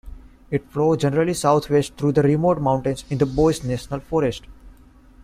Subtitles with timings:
[0.49, 4.45] It flows generally southwest through the remote mountains in the Boise National Forest.